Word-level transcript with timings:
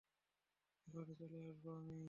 এখনি 0.87 1.13
চলে 1.19 1.37
আসবো, 1.43 1.69
আমি। 1.79 1.97